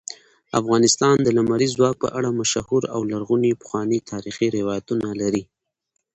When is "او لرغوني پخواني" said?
2.95-3.99